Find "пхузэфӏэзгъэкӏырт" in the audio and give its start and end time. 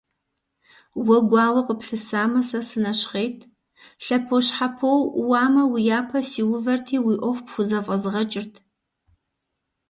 7.45-8.53